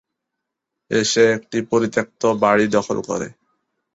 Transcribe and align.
এসে 0.91 1.23
একটি 1.35 1.57
পরিত্যক্ত 1.71 2.21
বাড়ি 2.43 2.65
দখল 2.75 2.97
করে। 3.09 3.27